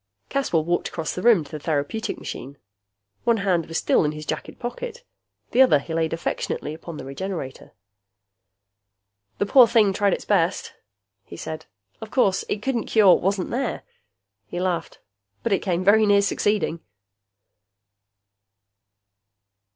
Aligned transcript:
Caswell 0.29 0.63
walked 0.65 0.87
across 0.87 1.13
the 1.13 1.21
room 1.21 1.43
to 1.43 1.51
the 1.51 1.59
therapeutic 1.59 2.17
machine. 2.17 2.57
One 3.23 3.37
hand 3.37 3.67
was 3.67 3.77
still 3.77 4.03
in 4.03 4.13
his 4.13 4.25
jacket 4.25 4.57
pocket; 4.57 5.03
the 5.51 5.61
other 5.61 5.77
he 5.77 5.93
laid 5.93 6.11
affectionately 6.11 6.73
upon 6.73 6.97
the 6.97 7.05
Regenerator. 7.05 7.73
"The 9.37 9.45
poor 9.45 9.67
thing 9.67 9.93
tried 9.93 10.13
its 10.13 10.25
best," 10.25 10.73
he 11.23 11.37
said. 11.37 11.67
"Of 12.01 12.09
course, 12.09 12.43
it 12.49 12.63
couldn't 12.63 12.87
cure 12.87 13.09
what 13.13 13.21
wasn't 13.21 13.51
there." 13.51 13.83
He 14.47 14.59
laughed. 14.59 14.97
"But 15.43 15.53
it 15.53 15.59
came 15.59 15.83
very 15.83 16.07
near 16.07 16.23
succeeding!" 16.23 16.79